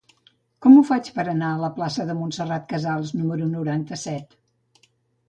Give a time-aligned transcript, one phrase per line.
[0.65, 4.35] Com ho faig per anar a la plaça de Montserrat Casals número noranta-set?